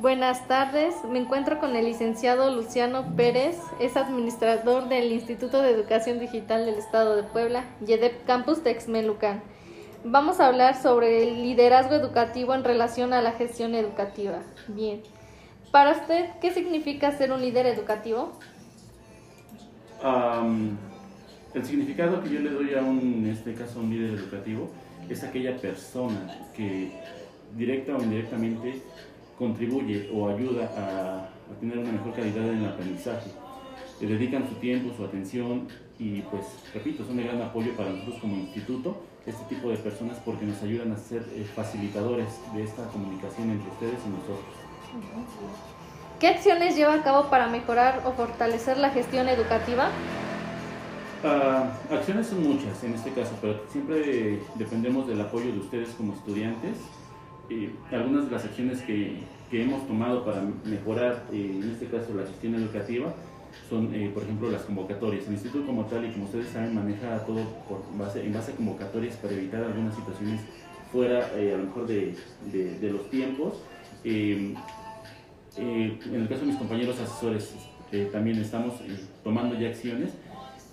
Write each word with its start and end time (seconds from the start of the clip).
Buenas 0.00 0.46
tardes, 0.46 0.94
me 1.10 1.18
encuentro 1.18 1.58
con 1.58 1.74
el 1.74 1.86
licenciado 1.86 2.54
Luciano 2.54 3.16
Pérez, 3.16 3.56
es 3.80 3.96
administrador 3.96 4.88
del 4.88 5.10
Instituto 5.10 5.60
de 5.60 5.72
Educación 5.72 6.20
Digital 6.20 6.66
del 6.66 6.76
Estado 6.76 7.16
de 7.16 7.24
Puebla, 7.24 7.64
YEDEP 7.84 8.24
Campus 8.24 8.62
Texmelucan. 8.62 9.42
Vamos 10.04 10.38
a 10.38 10.46
hablar 10.46 10.80
sobre 10.80 11.24
el 11.24 11.42
liderazgo 11.42 11.96
educativo 11.96 12.54
en 12.54 12.62
relación 12.62 13.12
a 13.12 13.22
la 13.22 13.32
gestión 13.32 13.74
educativa. 13.74 14.38
Bien, 14.68 15.02
para 15.72 15.90
usted, 15.90 16.26
¿qué 16.40 16.52
significa 16.52 17.10
ser 17.10 17.32
un 17.32 17.40
líder 17.40 17.66
educativo? 17.66 18.38
el 21.54 21.64
significado 21.64 22.22
que 22.22 22.30
yo 22.30 22.38
le 22.38 22.50
doy 22.50 22.72
a 22.74 22.82
un, 22.82 23.00
en 23.00 23.30
este 23.32 23.52
caso, 23.52 23.80
un 23.80 23.90
líder 23.90 24.16
educativo 24.16 24.70
es 25.08 25.24
aquella 25.24 25.56
persona 25.56 26.38
que 26.54 26.92
directa 27.56 27.96
o 27.96 28.02
indirectamente 28.02 28.82
contribuye 29.38 30.10
o 30.12 30.28
ayuda 30.28 30.70
a, 30.76 31.28
tener 31.60 31.78
una 31.78 31.92
mejor 31.92 32.12
calidad 32.12 32.46
en 32.48 32.58
el 32.58 32.68
aprendizaje. 32.68 33.30
Le 34.00 34.06
dedican 34.06 34.46
su 34.48 34.54
tiempo, 34.56 34.94
su 34.94 35.04
atención 35.04 35.66
y 35.98 36.20
pues, 36.22 36.44
repito, 36.74 37.04
son 37.04 37.16
de 37.16 37.24
gran 37.24 37.40
apoyo 37.40 37.74
para 37.74 37.90
nosotros 37.90 38.18
como 38.20 38.36
instituto, 38.36 39.00
este 39.24 39.42
tipo 39.54 39.70
de 39.70 39.76
personas 39.76 40.18
porque 40.24 40.44
nos 40.44 40.62
ayudan 40.62 40.92
a 40.92 40.96
ser 40.96 41.24
eh, 41.34 41.46
facilitadores 41.54 42.28
de 42.54 42.64
esta 42.64 42.84
comunicación 42.88 43.50
entre 43.50 43.70
ustedes 43.70 44.00
y 44.04 44.10
nosotros. 44.10 44.54
¿Qué 46.20 46.28
acciones 46.28 46.76
lleva 46.76 46.94
a 46.94 47.02
cabo 47.02 47.30
para 47.30 47.48
mejorar 47.48 48.02
o 48.04 48.12
fortalecer 48.12 48.78
la 48.78 48.90
gestión 48.90 49.28
educativa? 49.28 49.90
Ah, 51.24 51.72
acciones 51.90 52.28
son 52.28 52.42
muchas 52.46 52.82
en 52.84 52.94
este 52.94 53.10
caso, 53.12 53.32
pero 53.40 53.60
siempre 53.70 54.40
dependemos 54.54 55.06
del 55.06 55.20
apoyo 55.20 55.52
de 55.52 55.58
ustedes 55.58 55.88
como 55.90 56.12
estudiantes 56.14 56.76
eh, 57.50 57.70
algunas 57.90 58.26
de 58.26 58.30
las 58.30 58.44
acciones 58.44 58.82
que, 58.82 59.20
que, 59.50 59.62
hemos 59.62 59.86
tomado 59.86 60.24
para 60.24 60.42
mejorar, 60.64 61.24
eh, 61.32 61.60
en 61.62 61.70
este 61.70 61.86
caso, 61.86 62.14
la 62.14 62.26
gestión 62.26 62.54
educativa, 62.56 63.14
son, 63.70 63.94
eh, 63.94 64.10
por 64.12 64.22
ejemplo, 64.22 64.50
las 64.50 64.62
convocatorias. 64.62 65.26
El 65.26 65.32
instituto 65.34 65.66
como 65.66 65.86
tal, 65.86 66.04
y 66.04 66.12
como 66.12 66.26
ustedes 66.26 66.48
saben, 66.48 66.74
maneja 66.74 67.24
todo 67.24 67.40
en 67.40 68.32
base 68.32 68.52
a 68.52 68.56
convocatorias 68.56 69.16
para 69.16 69.34
evitar 69.34 69.64
algunas 69.64 69.94
situaciones 69.94 70.40
fuera, 70.92 71.26
a 71.26 71.56
lo 71.56 71.64
mejor, 71.64 71.86
de, 71.86 72.14
de, 72.52 72.90
los 72.90 73.08
tiempos. 73.10 73.62
en 74.04 74.56
el 75.56 76.28
caso 76.28 76.42
de 76.42 76.46
mis 76.46 76.56
compañeros 76.56 77.00
asesores, 77.00 77.54
también 78.12 78.38
estamos 78.38 78.74
tomando 79.24 79.58
ya 79.58 79.68
acciones 79.68 80.12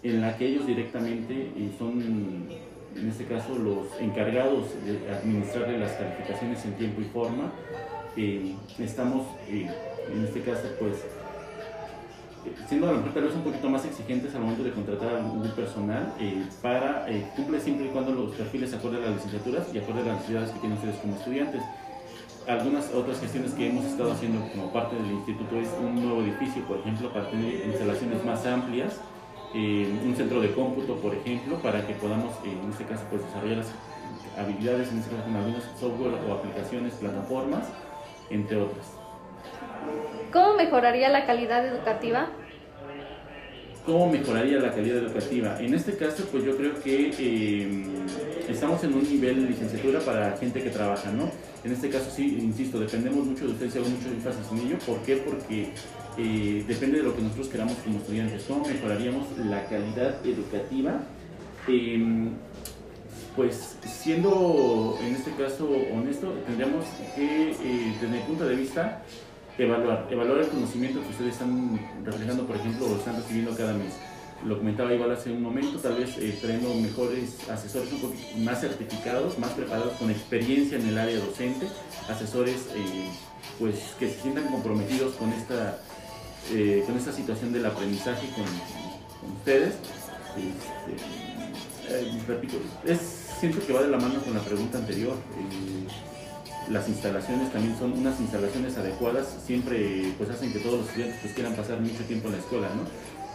en 0.04 0.22
las 0.22 0.36
que 0.36 0.48
ellos 0.48 0.68
directamente 0.68 1.52
son 1.78 2.48
en 2.96 3.10
este 3.10 3.26
caso 3.26 3.56
los 3.56 3.88
encargados 4.00 4.68
de 4.86 5.12
administrarle 5.12 5.80
las 5.80 5.92
calificaciones 5.94 6.64
en 6.66 6.74
tiempo 6.74 7.02
y 7.02 7.06
forma, 7.06 7.52
eh, 8.16 8.56
estamos 8.80 9.28
eh, 9.50 9.70
en 10.12 10.24
este 10.24 10.42
caso 10.42 10.64
pues 10.80 10.94
eh, 12.46 12.56
siendo 12.70 12.88
a 12.88 12.92
lo 12.94 12.98
mejor 13.00 13.14
tal 13.14 13.24
vez 13.24 13.36
un 13.36 13.44
poquito 13.44 13.70
más 13.70 13.84
exigentes 13.86 14.34
al 14.36 14.42
momento 14.42 14.64
de 14.64 14.72
contratar 14.72 15.18
a 15.18 15.20
un 15.20 15.50
personal 15.52 16.14
para 16.62 17.06
cumple 17.36 17.60
siempre 17.60 17.88
y 17.88 17.90
cuando 17.90 18.14
los 18.14 18.36
perfiles 18.36 18.74
acorde 18.74 18.98
a 18.98 19.02
las 19.02 19.16
licenciaturas 19.16 19.68
y 19.74 19.78
acorde 19.80 20.02
a 20.02 20.06
las 20.06 20.16
necesidades 20.16 20.52
que 20.52 20.60
tienen 20.60 20.78
ustedes 20.78 20.96
como 20.98 21.16
estudiantes. 21.16 21.62
Algunas 22.48 22.94
otras 22.94 23.20
gestiones 23.20 23.54
que 23.54 23.68
hemos 23.68 23.86
estado 23.86 24.12
haciendo 24.12 24.40
como 24.52 24.72
parte 24.72 24.96
del 24.96 25.12
instituto 25.12 25.60
es 25.60 25.68
un 25.82 25.96
nuevo 25.96 26.22
edificio, 26.22 26.62
por 26.68 26.78
ejemplo, 26.78 27.12
para 27.12 27.28
tener 27.32 27.66
instalaciones 27.66 28.24
más 28.24 28.46
amplias, 28.46 29.02
un 29.56 30.14
centro 30.16 30.42
de 30.42 30.52
cómputo, 30.52 30.96
por 30.96 31.16
ejemplo, 31.16 31.58
para 31.60 31.86
que 31.86 31.94
podamos, 31.94 32.34
en 32.44 32.70
este 32.70 32.84
caso, 32.86 33.04
pues, 33.10 33.24
desarrollar 33.26 33.58
las 33.58 33.72
habilidades, 34.38 34.92
en 34.92 35.00
este 35.00 35.12
caso, 35.12 35.24
con 35.24 35.36
algunos 35.36 35.64
software 35.80 36.14
o 36.28 36.34
aplicaciones, 36.34 36.94
plataformas, 36.96 37.68
entre 38.30 38.58
otras. 38.58 38.86
¿Cómo 40.34 40.56
mejoraría 40.56 41.10
la 41.10 41.26
calidad 41.26 41.66
educativa? 41.66 42.28
¿Cómo 43.86 44.12
mejoraría 44.12 44.60
la 44.60 44.72
calidad 44.72 44.98
educativa? 44.98 45.58
En 45.60 45.74
este 45.74 45.96
caso, 45.96 46.26
pues 46.32 46.44
yo 46.44 46.58
creo 46.58 46.82
que 46.82 47.14
eh, 47.18 47.86
estamos 48.50 48.84
en 48.84 48.94
un 48.94 49.04
nivel 49.04 49.44
de 49.44 49.50
licenciatura 49.50 50.00
para 50.00 50.38
gente 50.38 50.62
que 50.62 50.70
trabaja, 50.70 51.12
¿no? 51.12 51.30
En 51.64 51.72
este 51.72 51.90
caso, 51.90 52.12
sí, 52.16 52.38
insisto, 52.42 52.80
dependemos 52.80 53.26
mucho 53.26 53.46
de 53.46 53.54
ustedes 53.54 53.76
y 53.76 53.78
hago 53.80 53.90
mucho 53.90 54.08
énfasis 54.10 54.52
en 54.52 54.68
ello. 54.68 54.78
¿Por 54.86 55.00
qué? 55.00 55.18
Porque 55.18 55.70
eh, 56.18 56.64
depende 56.68 57.00
de 57.00 57.04
lo 57.04 57.16
que 57.16 57.22
nosotros 57.22 57.48
queramos 57.48 57.74
como 57.78 57.98
estudiantes. 58.00 58.44
¿Cómo 58.48 58.66
mejoraríamos 58.66 59.28
la 59.46 59.66
calidad 59.66 60.26
educativa? 60.26 61.02
Em, 61.68 62.30
pues 63.36 63.78
siendo 63.84 64.98
en 65.02 65.16
este 65.16 65.32
caso 65.32 65.70
honesto, 65.94 66.34
tendríamos 66.46 66.86
que, 67.16 67.52
eh, 67.52 67.94
desde 68.00 68.08
mi 68.08 68.20
punto 68.20 68.46
de 68.46 68.56
vista, 68.56 69.04
evaluar, 69.58 70.08
evaluar 70.10 70.40
el 70.40 70.48
conocimiento 70.48 71.02
que 71.02 71.10
ustedes 71.10 71.34
están 71.34 71.80
reflejando, 72.04 72.46
por 72.46 72.56
ejemplo, 72.56 72.86
o 72.86 72.96
están 72.96 73.16
recibiendo 73.16 73.56
cada 73.56 73.74
mes. 73.74 73.94
Lo 74.46 74.58
comentaba 74.58 74.94
igual 74.94 75.12
hace 75.12 75.32
un 75.32 75.42
momento, 75.42 75.80
tal 75.80 75.96
vez 75.96 76.18
eh, 76.18 76.38
trayendo 76.40 76.74
mejores 76.76 77.50
asesores 77.50 77.92
un 77.94 78.00
poquito 78.00 78.38
más 78.38 78.62
certificados, 78.62 79.40
más 79.40 79.52
preparados, 79.52 79.94
con 79.94 80.12
experiencia 80.12 80.78
en 80.78 80.88
el 80.88 80.98
área 80.98 81.18
docente, 81.18 81.68
asesores 82.08 82.68
pues 83.60 83.76
que 83.98 84.10
se 84.10 84.22
sientan 84.22 84.48
comprometidos 84.48 85.16
con 85.16 85.32
esta 85.34 85.80
eh, 86.54 86.84
con 86.86 86.96
esta 86.96 87.12
situación 87.12 87.52
del 87.52 87.66
aprendizaje 87.66 88.28
con, 88.36 88.46
ustedes. 89.38 89.74
Este, 90.38 90.52
eh, 91.90 92.22
repito, 92.28 92.58
es, 92.86 93.00
siento 93.40 93.66
que 93.66 93.74
va 93.74 93.82
de 93.82 93.90
la 93.90 93.98
mano 93.98 94.22
con 94.22 94.34
la 94.36 94.42
pregunta 94.42 94.78
anterior. 94.78 95.14
Eh, 95.14 96.72
las 96.72 96.88
instalaciones 96.88 97.52
también 97.52 97.76
son 97.78 97.94
unas 97.94 98.20
instalaciones 98.20 98.78
adecuadas, 98.78 99.28
siempre 99.46 100.14
pues 100.18 100.30
hacen 100.30 100.54
que 100.54 100.60
todos 100.60 100.80
los 100.80 100.88
estudiantes 100.88 101.20
pues, 101.22 101.34
quieran 101.34 101.56
pasar 101.56 101.80
mucho 101.80 102.04
tiempo 102.04 102.28
en 102.28 102.34
la 102.34 102.40
escuela, 102.40 102.70
¿no? 102.76 102.84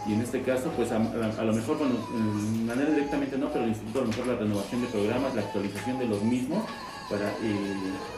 Y 0.07 0.13
en 0.13 0.21
este 0.21 0.41
caso, 0.41 0.71
pues 0.75 0.91
a, 0.91 0.97
lo 0.97 1.53
mejor, 1.53 1.77
bueno, 1.77 1.95
de 1.95 2.65
manera 2.65 2.89
directamente 2.89 3.37
no, 3.37 3.49
pero 3.49 3.65
el 3.65 3.69
instituto 3.69 3.99
a 3.99 4.01
lo 4.01 4.07
mejor 4.07 4.27
la 4.27 4.35
renovación 4.35 4.81
de 4.81 4.87
programas, 4.87 5.35
la 5.35 5.41
actualización 5.41 5.99
de 5.99 6.07
los 6.07 6.23
mismos, 6.23 6.65
para 7.09 7.31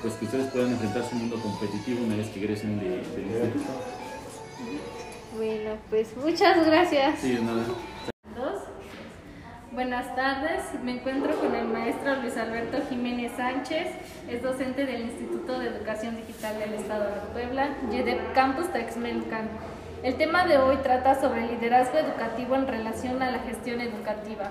pues 0.02 0.14
que 0.14 0.26
ustedes 0.26 0.52
puedan 0.52 0.72
enfrentar 0.72 1.04
su 1.10 1.16
mundo 1.16 1.36
competitivo 1.42 2.06
una 2.06 2.16
vez 2.16 2.30
que 2.30 2.40
egresen 2.40 2.80
del 2.80 3.00
instituto. 3.00 3.72
Bueno, 5.36 5.72
pues 5.90 6.16
muchas 6.16 6.66
gracias. 6.66 7.20
Sí, 7.20 7.38
nada. 7.42 7.64
Buenas 9.74 10.16
tardes, 10.16 10.62
me 10.84 10.98
encuentro 10.98 11.36
con 11.40 11.56
el 11.56 11.68
maestro 11.68 12.18
Luis 12.22 12.38
Alberto 12.38 12.78
Jiménez 12.90 13.32
Sánchez, 13.36 13.88
es 14.30 14.44
docente 14.44 14.86
del 14.86 15.02
Instituto 15.02 15.58
de 15.58 15.70
Educación 15.70 16.16
Digital 16.16 16.60
del 16.60 16.76
Estado 16.76 17.06
de 17.06 17.22
Puebla, 17.34 17.76
YEDEP 17.90 18.34
Campus 18.34 18.72
Texmelucan. 18.72 19.50
El 20.04 20.16
tema 20.16 20.46
de 20.46 20.58
hoy 20.58 20.76
trata 20.84 21.16
sobre 21.22 21.46
el 21.46 21.52
liderazgo 21.52 21.98
educativo 21.98 22.56
en 22.58 22.68
relación 22.68 23.22
a 23.22 23.32
la 23.32 23.40
gestión 23.40 23.80
educativa. 23.80 24.50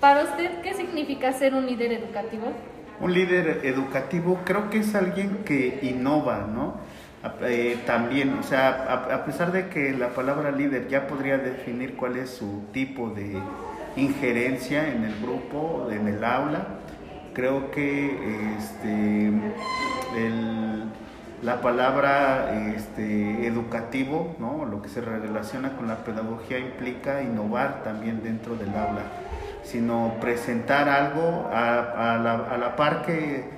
Para 0.00 0.24
usted, 0.24 0.60
¿qué 0.60 0.74
significa 0.74 1.32
ser 1.32 1.54
un 1.54 1.64
líder 1.64 1.92
educativo? 1.92 2.52
Un 3.00 3.14
líder 3.14 3.62
educativo 3.64 4.38
creo 4.44 4.68
que 4.68 4.80
es 4.80 4.94
alguien 4.94 5.44
que 5.46 5.78
innova, 5.80 6.46
¿no? 6.52 6.74
Eh, 7.44 7.78
también, 7.86 8.34
o 8.38 8.42
sea, 8.42 9.08
a, 9.14 9.24
pesar 9.24 9.50
de 9.50 9.70
que 9.70 9.92
la 9.92 10.10
palabra 10.10 10.50
líder 10.50 10.88
ya 10.88 11.06
podría 11.06 11.38
definir 11.38 11.96
cuál 11.96 12.18
es 12.18 12.28
su 12.28 12.64
tipo 12.74 13.08
de 13.08 13.38
injerencia 13.96 14.88
en 14.88 15.04
el 15.04 15.18
grupo, 15.22 15.88
en 15.90 16.06
el 16.06 16.22
aula, 16.22 16.66
creo 17.32 17.70
que 17.70 18.54
este, 18.58 19.32
la 21.42 21.60
palabra 21.60 22.72
este, 22.74 23.46
educativo, 23.46 24.36
¿no? 24.38 24.64
lo 24.64 24.82
que 24.82 24.88
se 24.88 25.00
relaciona 25.00 25.76
con 25.76 25.86
la 25.86 25.96
pedagogía 25.96 26.58
implica 26.58 27.22
innovar 27.22 27.82
también 27.82 28.22
dentro 28.22 28.56
del 28.56 28.70
aula, 28.70 29.02
sino 29.62 30.14
presentar 30.20 30.88
algo 30.88 31.48
a, 31.52 32.18
la, 32.22 32.34
a 32.50 32.56
la 32.56 32.76
par 32.76 33.04
que 33.04 33.56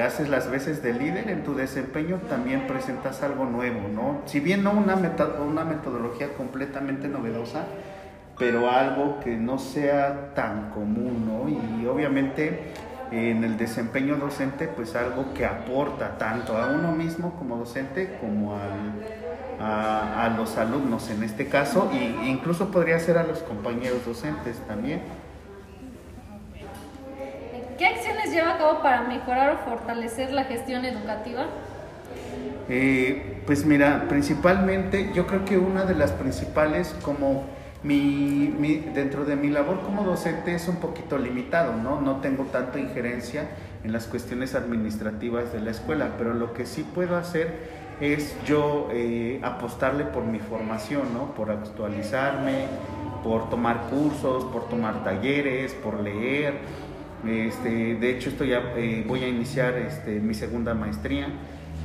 haces 0.00 0.28
las 0.28 0.50
veces 0.50 0.82
de 0.82 0.94
líder 0.94 1.28
en 1.28 1.42
tu 1.42 1.54
desempeño, 1.54 2.18
también 2.28 2.66
presentas 2.66 3.22
algo 3.22 3.44
nuevo, 3.46 3.88
¿no? 3.88 4.22
Si 4.26 4.38
bien 4.38 4.62
no 4.62 4.70
una, 4.70 4.94
una 4.94 5.64
metodología 5.64 6.34
completamente 6.34 7.08
novedosa, 7.08 7.64
pero 8.38 8.70
algo 8.70 9.18
que 9.20 9.36
no 9.36 9.58
sea 9.58 10.34
tan 10.34 10.70
común, 10.70 11.26
¿no? 11.26 11.48
Y 11.48 11.86
obviamente 11.86 12.72
en 13.12 13.44
el 13.44 13.58
desempeño 13.58 14.16
docente, 14.16 14.66
pues 14.68 14.96
algo 14.96 15.34
que 15.34 15.44
aporta 15.44 16.16
tanto 16.16 16.56
a 16.56 16.68
uno 16.68 16.92
mismo 16.92 17.34
como 17.38 17.58
docente 17.58 18.16
como 18.20 18.56
a, 19.60 20.24
a, 20.24 20.28
los 20.30 20.56
alumnos 20.56 21.10
en 21.10 21.22
este 21.22 21.46
caso, 21.46 21.90
e 21.92 22.26
incluso 22.26 22.70
podría 22.70 22.98
ser 22.98 23.18
a 23.18 23.22
los 23.22 23.40
compañeros 23.40 24.04
docentes 24.06 24.56
también. 24.66 25.02
¿Qué 27.78 27.86
acciones 27.86 28.30
lleva 28.32 28.54
a 28.54 28.58
cabo 28.58 28.82
para 28.82 29.02
mejorar 29.02 29.54
o 29.56 29.68
fortalecer 29.68 30.32
la 30.32 30.44
gestión 30.44 30.84
educativa? 30.84 31.46
Eh, 32.68 33.42
pues 33.44 33.66
mira, 33.66 34.06
principalmente 34.08 35.10
yo 35.14 35.26
creo 35.26 35.44
que 35.44 35.58
una 35.58 35.84
de 35.84 35.94
las 35.94 36.12
principales 36.12 36.94
como 37.02 37.44
mi, 37.82 38.84
dentro 38.94 39.24
de 39.24 39.36
mi 39.36 39.48
labor 39.48 39.80
como 39.80 40.04
docente 40.04 40.54
es 40.54 40.68
un 40.68 40.76
poquito 40.76 41.18
limitado, 41.18 41.74
¿no? 41.76 42.00
No 42.00 42.20
tengo 42.20 42.44
tanta 42.44 42.78
injerencia 42.78 43.48
en 43.82 43.92
las 43.92 44.06
cuestiones 44.06 44.54
administrativas 44.54 45.52
de 45.52 45.60
la 45.60 45.72
escuela, 45.72 46.14
pero 46.16 46.34
lo 46.34 46.52
que 46.52 46.66
sí 46.66 46.84
puedo 46.94 47.16
hacer 47.16 47.82
es 48.00 48.36
yo 48.46 48.88
eh, 48.92 49.40
apostarle 49.42 50.04
por 50.04 50.24
mi 50.24 50.38
formación, 50.38 51.12
¿no? 51.12 51.34
Por 51.34 51.50
actualizarme, 51.50 52.66
por 53.22 53.50
tomar 53.50 53.88
cursos, 53.90 54.44
por 54.44 54.68
tomar 54.68 55.04
talleres, 55.04 55.72
por 55.74 56.00
leer. 56.00 56.54
Este, 57.26 57.94
de 57.94 58.10
hecho, 58.10 58.30
esto 58.30 58.44
ya 58.44 58.72
eh, 58.76 59.04
voy 59.06 59.24
a 59.24 59.28
iniciar 59.28 59.74
este, 59.74 60.20
mi 60.20 60.34
segunda 60.34 60.74
maestría. 60.74 61.28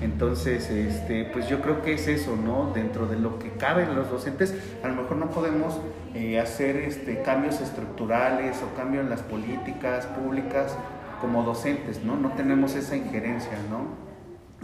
Entonces, 0.01 0.69
este, 0.69 1.25
pues 1.25 1.49
yo 1.49 1.61
creo 1.61 1.81
que 1.81 1.93
es 1.93 2.07
eso, 2.07 2.35
¿no? 2.35 2.71
Dentro 2.73 3.07
de 3.07 3.17
lo 3.17 3.39
que 3.39 3.49
caben 3.51 3.95
los 3.95 4.11
docentes, 4.11 4.53
a 4.83 4.87
lo 4.87 4.95
mejor 4.95 5.17
no 5.17 5.31
podemos 5.31 5.79
eh, 6.13 6.39
hacer 6.39 6.75
este, 6.77 7.21
cambios 7.23 7.61
estructurales 7.61 8.57
o 8.61 8.75
cambios 8.77 9.03
en 9.03 9.09
las 9.09 9.21
políticas 9.21 10.05
públicas 10.05 10.77
como 11.19 11.43
docentes, 11.43 12.03
¿no? 12.03 12.15
No 12.15 12.33
tenemos 12.33 12.75
esa 12.75 12.95
injerencia, 12.95 13.57
¿no? 13.71 13.87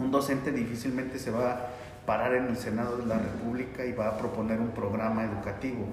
Un 0.02 0.12
docente 0.12 0.52
difícilmente 0.52 1.18
se 1.18 1.32
va 1.32 1.50
a 1.50 1.66
parar 2.06 2.34
en 2.34 2.46
el 2.46 2.56
Senado 2.56 2.96
de 2.96 3.06
la 3.06 3.18
República 3.18 3.84
y 3.84 3.92
va 3.92 4.08
a 4.08 4.18
proponer 4.18 4.60
un 4.60 4.70
programa 4.70 5.24
educativo. 5.24 5.86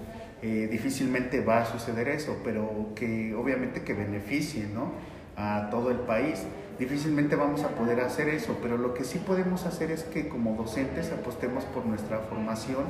Eh, 0.43 0.67
difícilmente 0.71 1.43
va 1.43 1.61
a 1.61 1.65
suceder 1.65 2.09
eso, 2.09 2.37
pero 2.43 2.89
que 2.95 3.33
obviamente 3.33 3.83
que 3.83 3.93
beneficie, 3.93 4.67
¿no? 4.67 4.91
A 5.37 5.69
todo 5.69 5.91
el 5.91 5.97
país. 5.97 6.45
Difícilmente 6.79 7.35
vamos 7.35 7.63
a 7.63 7.69
poder 7.69 7.99
hacer 8.01 8.29
eso, 8.29 8.57
pero 8.61 8.77
lo 8.77 8.93
que 8.93 9.03
sí 9.03 9.19
podemos 9.19 9.65
hacer 9.65 9.91
es 9.91 10.03
que 10.03 10.27
como 10.27 10.55
docentes 10.55 11.11
apostemos 11.11 11.63
por 11.65 11.85
nuestra 11.85 12.19
formación 12.19 12.85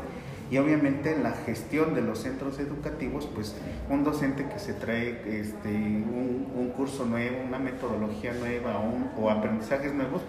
y 0.50 0.58
obviamente 0.58 1.14
en 1.14 1.24
la 1.24 1.32
gestión 1.32 1.94
de 1.94 2.02
los 2.02 2.20
centros 2.20 2.60
educativos, 2.60 3.28
pues 3.34 3.56
un 3.90 4.04
docente 4.04 4.48
que 4.48 4.60
se 4.60 4.74
trae 4.74 5.22
este, 5.40 5.70
un, 5.70 6.72
curso 6.76 7.06
nuevo, 7.06 7.38
una 7.46 7.60
metodología 7.60 8.34
nueva 8.34 8.82
o 9.18 9.30
aprendizajes 9.30 9.94
nuevos, 9.94 10.22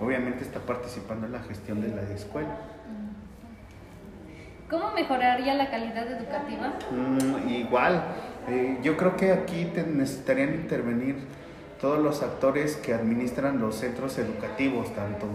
obviamente 0.00 0.44
está 0.44 0.60
participando 0.60 1.26
en 1.26 1.32
la 1.32 1.40
gestión 1.40 1.80
de 1.80 1.88
la 1.88 2.02
escuela. 2.02 2.56
¿Cómo 4.70 4.92
mejoraría 4.92 5.54
la 5.54 5.68
calidad 5.70 6.06
educativa? 6.06 6.74
Mm, 6.92 7.48
igual, 7.48 8.04
eh, 8.48 8.78
yo 8.82 8.96
creo 8.96 9.16
que 9.16 9.32
aquí 9.32 9.70
necesitarían 9.94 10.54
intervenir 10.54 11.16
todos 11.80 11.98
los 11.98 12.22
actores 12.22 12.76
que 12.76 12.92
administran 12.92 13.58
los 13.58 13.76
centros 13.76 14.18
educativos, 14.18 14.94
tanto 14.94 15.26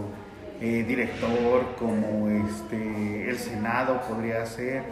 eh, 0.60 0.84
director 0.86 1.74
como 1.78 2.28
este, 2.30 3.28
el 3.28 3.38
Senado 3.38 4.00
podría 4.08 4.46
ser, 4.46 4.82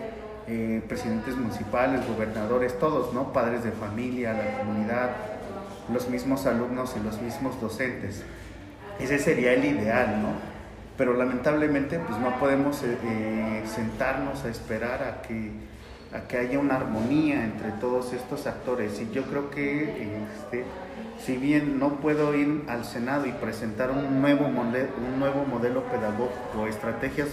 eh, 0.47 0.83
presidentes 0.87 1.37
municipales, 1.37 2.07
gobernadores, 2.07 2.79
todos, 2.79 3.15
¿no? 3.15 3.33
Padres 3.33 3.65
de 3.65 3.71
familia, 3.71 4.35
la 4.35 4.59
comunidad, 4.59 5.11
los 5.91 6.09
mismos 6.11 6.45
alumnos 6.45 6.95
y 7.01 7.03
los 7.03 7.21
mismos 7.23 7.59
docentes. 7.61 8.25
Ese 9.01 9.19
sería 9.19 9.55
el 9.55 9.65
ideal, 9.65 10.21
¿no? 10.21 10.29
Pero 10.99 11.15
lamentablemente 11.15 11.99
pues 11.99 12.19
no 12.19 12.39
podemos 12.39 12.83
eh, 12.83 13.63
sentarnos 13.67 14.45
a 14.45 14.49
esperar 14.51 15.03
a 15.03 15.23
que, 15.23 15.51
a 16.15 16.29
que 16.29 16.39
haya 16.39 16.59
una 16.59 16.77
armonía 16.77 17.45
entre 17.45 17.73
todos 17.73 18.13
estos 18.13 18.47
actores. 18.47 19.01
Y 19.01 19.11
yo 19.11 19.25
creo 19.25 19.51
que 19.51 20.17
este, 20.25 20.65
si 21.19 21.37
bien 21.37 21.79
no 21.81 21.97
puedo 21.97 22.35
ir 22.35 22.63
al 22.69 22.85
Senado 22.85 23.27
y 23.27 23.33
presentar 23.33 23.91
un 23.91 24.21
nuevo, 24.21 24.49
modelo, 24.49 24.89
un 24.97 25.19
nuevo 25.19 25.45
modelo 25.45 25.83
pedagógico, 25.85 26.69
estrategias 26.69 27.29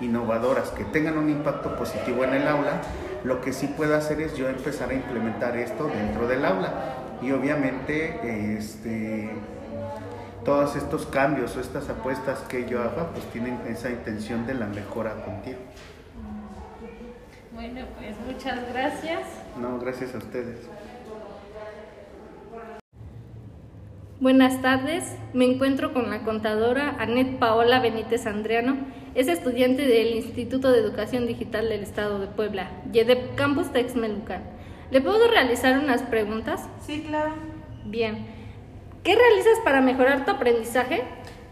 innovadoras 0.00 0.70
que 0.70 0.84
tengan 0.84 1.18
un 1.18 1.28
impacto 1.28 1.76
positivo 1.76 2.24
en 2.24 2.34
el 2.34 2.48
aula, 2.48 2.80
lo 3.24 3.40
que 3.40 3.52
sí 3.52 3.66
puedo 3.66 3.96
hacer 3.96 4.20
es 4.20 4.36
yo 4.36 4.48
empezar 4.48 4.90
a 4.90 4.94
implementar 4.94 5.56
esto 5.56 5.88
dentro 5.88 6.26
del 6.28 6.44
aula. 6.44 6.96
Y 7.20 7.32
obviamente 7.32 8.56
este, 8.56 9.30
todos 10.44 10.76
estos 10.76 11.04
cambios 11.06 11.56
o 11.56 11.60
estas 11.60 11.90
apuestas 11.90 12.38
que 12.48 12.66
yo 12.66 12.80
haga, 12.80 13.10
pues 13.12 13.24
tienen 13.26 13.58
esa 13.68 13.90
intención 13.90 14.46
de 14.46 14.54
la 14.54 14.66
mejora 14.66 15.14
continua. 15.24 15.60
Bueno, 17.60 17.82
pues 17.98 18.16
muchas 18.26 18.58
gracias. 18.72 19.20
No, 19.60 19.78
gracias 19.78 20.14
a 20.14 20.18
ustedes. 20.18 20.66
Buenas 24.18 24.62
tardes, 24.62 25.14
me 25.34 25.44
encuentro 25.44 25.92
con 25.92 26.08
la 26.08 26.22
contadora 26.22 26.96
Anet 26.98 27.38
Paola 27.38 27.80
Benítez 27.80 28.26
Andriano. 28.26 28.78
Es 29.14 29.28
estudiante 29.28 29.86
del 29.86 30.14
Instituto 30.14 30.72
de 30.72 30.78
Educación 30.78 31.26
Digital 31.26 31.68
del 31.68 31.82
Estado 31.82 32.18
de 32.18 32.28
Puebla, 32.28 32.70
YEDEP 32.92 33.34
Campus 33.34 33.70
Texmelucan. 33.72 34.42
¿Le 34.90 35.02
puedo 35.02 35.28
realizar 35.28 35.78
unas 35.78 36.02
preguntas? 36.04 36.66
Sí, 36.80 37.04
claro. 37.06 37.34
Bien. 37.84 38.24
¿Qué 39.04 39.14
realizas 39.14 39.58
para 39.64 39.82
mejorar 39.82 40.24
tu 40.24 40.30
aprendizaje? 40.30 41.02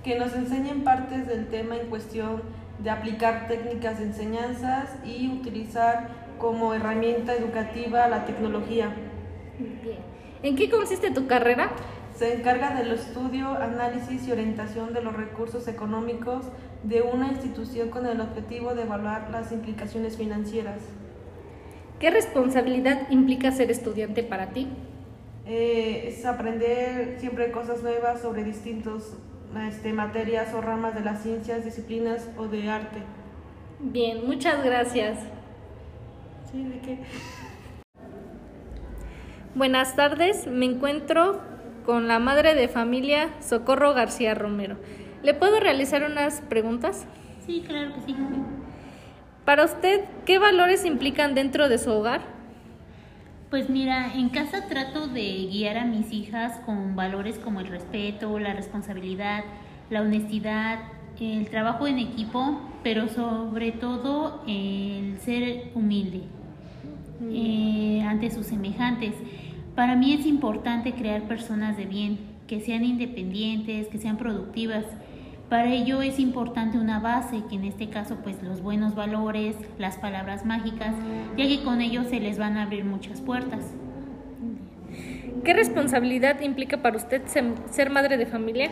Que 0.03 0.19
nos 0.19 0.35
enseñen 0.35 0.85
partes 0.85 1.27
del 1.27 1.49
tema 1.49 1.77
en 1.77 1.89
cuestión 1.89 2.41
de 2.79 2.91
aplicar 2.91 3.49
técnicas 3.49 3.99
de 3.99 4.05
enseñanzas 4.05 4.97
y 5.05 5.29
utilizar 5.29 6.09
como 6.39 6.75
herramienta 6.75 7.35
educativa 7.35 8.09
la 8.09 8.25
tecnología. 8.25 8.95
Bien. 9.59 9.99
¿En 10.43 10.55
qué 10.55 10.71
consiste 10.71 11.11
tu 11.11 11.27
carrera? 11.27 11.71
Se 12.17 12.35
encarga 12.35 12.75
del 12.75 12.93
estudio, 12.93 13.51
análisis 13.51 14.27
y 14.27 14.33
orientación 14.33 14.93
de 14.93 15.03
los 15.03 15.17
recursos 15.17 15.67
económicos 15.69 16.47
de 16.83 17.03
una 17.03 17.29
institución 17.29 17.91
con 17.91 18.07
el 18.07 18.21
objetivo 18.21 18.75
de 18.75 18.83
evaluar 18.83 19.31
las 19.31 19.53
implicaciones 19.53 20.17
financieras. 20.17 20.81
¿Qué 21.99 22.11
responsabilidad 22.11 23.09
implica 23.11 23.51
ser 23.51 23.71
estudiante 23.71 24.23
para 24.23 24.51
ti? 24.51 24.69
Eh, 25.47 26.09
es 26.09 26.25
aprender 26.25 27.17
siempre 27.19 27.51
cosas 27.51 27.83
nuevas 27.83 28.21
sobre 28.21 28.45
distintas 28.45 29.17
este, 29.67 29.93
materias 29.93 30.53
o 30.55 30.61
ramas 30.61 30.95
de 30.95 31.01
las 31.01 31.23
ciencias, 31.23 31.65
disciplinas 31.65 32.29
o 32.37 32.47
de 32.47 32.69
arte. 32.69 32.99
Bien, 33.81 34.27
muchas 34.27 34.65
gracias. 34.65 35.19
Sí, 36.51 36.65
¿de 36.65 36.79
qué? 36.81 36.99
Buenas 39.55 39.97
tardes, 39.97 40.47
me 40.47 40.67
encuentro 40.67 41.41
con 41.85 42.07
la 42.07 42.19
madre 42.19 42.55
de 42.55 42.69
familia 42.69 43.31
Socorro 43.41 43.95
García 43.95 44.35
Romero. 44.35 44.77
¿Le 45.23 45.35
puedo 45.35 45.59
realizar 45.59 46.03
unas 46.05 46.41
preguntas? 46.43 47.07
Sí, 47.45 47.65
claro 47.67 47.95
que 47.95 48.01
sí. 48.03 48.17
Para 49.45 49.65
usted, 49.65 50.05
¿qué 50.27 50.39
valores 50.39 50.85
implican 50.85 51.35
dentro 51.35 51.69
de 51.69 51.79
su 51.79 51.91
hogar? 51.91 52.38
Pues 53.51 53.71
mira, 53.71 54.13
en 54.15 54.29
casa 54.29 54.67
trato 54.69 55.07
de 55.07 55.49
guiar 55.51 55.79
a 55.79 55.87
mis 55.87 56.13
hijas 56.13 56.61
con 56.67 56.97
valores 56.97 57.39
como 57.39 57.61
el 57.61 57.69
respeto, 57.69 58.39
la 58.39 58.53
responsabilidad, 58.53 59.43
la 59.89 60.03
honestidad, 60.03 60.81
el 61.19 61.49
trabajo 61.49 61.87
en 61.87 61.99
equipo, 61.99 62.61
pero 62.83 63.09
sobre 63.09 63.73
todo 63.73 64.43
el 64.47 65.19
ser 65.21 65.73
humilde 65.75 66.25
eh, 67.33 68.03
ante 68.07 68.31
sus 68.31 68.47
semejantes. 68.47 69.15
Para 69.75 69.97
mí 69.97 70.13
es 70.13 70.27
importante 70.27 70.93
crear 70.93 71.23
personas 71.23 71.79
de 71.79 71.87
bien, 71.87 72.19
que 72.47 72.61
sean 72.61 72.85
independientes, 72.85 73.89
que 73.89 73.97
sean 73.97 74.19
productivas. 74.19 74.85
Para 75.49 75.73
ello 75.73 76.03
es 76.03 76.19
importante 76.19 76.79
una 76.79 77.01
base, 77.01 77.43
que 77.49 77.57
en 77.57 77.65
este 77.65 77.89
caso 77.89 78.17
pues 78.23 78.43
los 78.43 78.61
buenos 78.61 78.95
valores, 78.95 79.57
las 79.79 79.97
palabras 79.97 80.45
mágicas, 80.45 80.95
ya 81.39 81.47
que 81.47 81.63
con 81.63 81.81
ello 81.81 82.05
se 82.05 82.21
les 82.21 82.39
van 82.39 82.59
a 82.59 82.65
abrir 82.65 82.85
muchas 82.85 83.23
puertas. 83.23 83.75
¿Qué 85.45 85.55
responsabilidad 85.55 86.41
implica 86.43 86.83
para 86.83 86.97
usted 86.97 87.23
ser 87.27 87.91
madre 87.91 88.19
de 88.19 88.27
familia? 88.27 88.71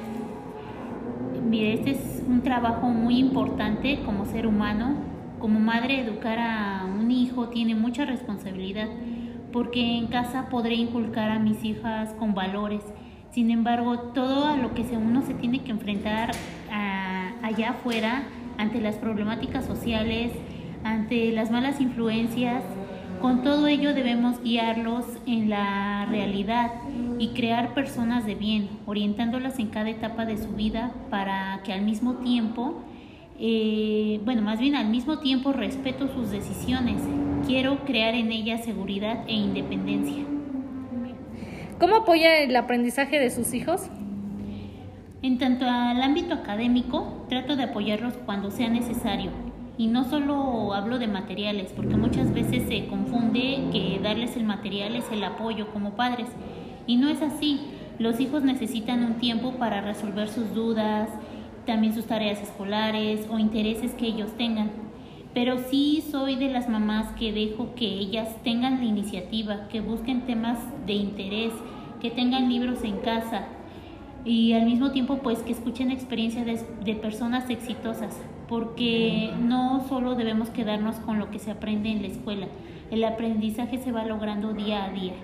Mire, 1.49 1.73
este 1.75 1.93
es 1.93 2.23
un 2.29 2.43
trabajo 2.43 2.89
muy 2.89 3.19
importante 3.19 4.01
como 4.05 4.27
ser 4.27 4.47
humano. 4.47 4.97
Como 5.39 5.61
madre, 5.61 6.01
educar 6.01 6.39
a 6.39 6.85
un 6.85 7.11
hijo 7.11 7.49
tiene 7.49 7.75
mucha 7.75 8.05
responsabilidad 8.05 8.89
porque 9.53 9.97
en 9.97 10.09
casa 10.09 10.49
podré 10.51 10.75
inculcar 10.75 11.31
a 11.31 11.39
mis 11.39 11.65
hijas 11.65 12.13
con 12.19 12.35
valores. 12.35 12.83
Sin 13.37 13.51
embargo, 13.51 13.99
todo 13.99 14.47
a 14.47 14.57
lo 14.57 14.73
que 14.73 14.81
uno 14.97 15.21
se 15.21 15.35
tiene 15.35 15.63
que 15.63 15.71
enfrentar 15.71 16.31
allá 17.43 17.73
afuera, 17.73 18.23
ante 18.57 18.81
las 18.81 18.95
problemáticas 18.95 19.67
sociales, 19.67 20.33
ante 20.85 21.31
las 21.33 21.51
malas 21.51 21.79
influencias, 21.83 22.65
con 23.21 23.43
todo 23.43 23.67
ello 23.67 23.93
debemos 23.93 24.43
guiarlos 24.43 25.05
en 25.27 25.51
la 25.51 26.07
realidad 26.07 26.73
y 27.19 27.35
crear 27.35 27.75
personas 27.75 28.25
de 28.25 28.37
bien, 28.37 28.71
orientándolas 28.87 29.59
en 29.59 29.67
cada 29.67 29.91
etapa 29.91 30.25
de 30.25 30.39
su 30.39 30.53
vida 30.53 30.95
para 31.11 31.61
que 31.63 31.75
al 31.75 31.83
mismo 31.83 32.15
tiempo, 32.15 32.85
eh, 33.39 34.19
bueno, 34.25 34.41
más 34.41 34.61
bien 34.61 34.77
al 34.77 34.89
mismo 34.89 35.19
tiempo 35.19 35.53
respeto 35.53 36.09
sus 36.09 36.31
decisiones 36.31 37.03
Quiero 37.47 37.85
crear 37.85 38.15
en 38.15 38.33
ella 38.33 38.57
seguridad 38.57 39.25
e 39.29 39.35
independencia. 39.35 40.36
¿Cómo 41.79 41.97
apoya 41.97 42.39
el 42.39 42.57
aprendizaje 42.57 43.19
de 43.19 43.31
sus 43.31 43.53
hijos? 43.53 43.91
En 45.21 45.37
tanto 45.37 45.67
al 45.69 46.01
ámbito 46.01 46.33
académico, 46.33 47.27
trato 47.29 47.55
de 47.55 47.65
apoyarlos 47.65 48.15
cuando 48.25 48.51
sea 48.51 48.71
necesario. 48.71 49.31
Y 49.77 49.89
no 49.89 50.05
solo 50.05 50.73
hablo 50.73 50.99
de 50.99 51.07
materiales, 51.07 51.73
porque 51.77 51.99
muchas 51.99 52.33
veces 52.33 52.63
se 52.67 52.87
confunde 52.87 53.69
que 53.73 54.01
darles 54.03 54.39
el 54.39 54.45
material 54.45 54.97
es 54.97 55.05
el 55.13 55.23
apoyo 55.23 55.69
como 55.71 55.97
padres. 55.97 56.29
Y 56.87 56.97
no 56.97 57.11
es 57.11 57.21
así. 57.21 57.61
Los 57.99 58.21
hijos 58.21 58.43
necesitan 58.43 59.05
un 59.05 59.15
tiempo 59.17 59.53
para 59.59 59.83
resolver 59.83 60.31
sus 60.31 60.55
dudas, 60.55 61.11
también 61.67 61.93
sus 61.93 62.07
tareas 62.07 62.41
escolares 62.41 63.27
o 63.31 63.39
intereses 63.39 63.93
que 63.93 64.07
ellos 64.07 64.31
tengan. 64.39 64.86
Pero 65.37 65.59
sí 65.59 66.03
soy 66.11 66.37
de 66.37 66.49
las 66.49 66.67
mamás 66.67 67.13
que 67.13 67.31
dejo 67.31 67.75
que 67.75 67.85
ellas 67.85 68.43
tengan 68.43 68.79
la 68.79 68.85
iniciativa, 68.87 69.69
que 69.69 69.83
busquen 69.83 70.23
temas 70.23 70.59
de 70.87 70.95
interés, 70.95 71.53
que 72.01 72.11
tengan 72.11 72.49
libros 72.49 72.83
en 72.85 72.97
casa 73.01 73.43
y 74.25 74.55
al 74.55 74.65
mismo 74.65 74.93
tiempo 74.93 75.19
pues 75.19 75.41
que 75.41 75.53
escuchen 75.53 75.91
experiencias 75.91 76.47
de, 76.47 76.59
de 76.83 76.95
personas 76.95 77.51
exitosas, 77.51 78.19
porque 78.49 79.31
no 79.39 79.87
solo 79.91 80.15
debemos 80.15 80.49
quedarnos 80.49 80.97
con 81.01 81.19
lo 81.19 81.31
que 81.31 81.39
se 81.39 81.51
aprende 81.51 81.91
en 81.91 82.01
la 82.01 82.09
escuela, 82.09 82.47
el 82.91 83.05
aprendizaje 83.05 83.77
se 83.77 83.93
va 83.93 84.07
logrando 84.07 84.55
día 84.55 84.87
a 84.87 84.89
día. 84.89 85.17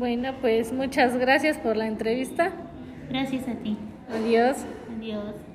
Bueno, 0.00 0.32
pues 0.40 0.72
muchas 0.72 1.16
gracias 1.16 1.58
por 1.58 1.76
la 1.76 1.86
entrevista. 1.86 2.50
Gracias 3.08 3.46
a 3.46 3.54
ti. 3.54 3.76
Adiós. 4.12 4.66
Adiós. 4.98 5.51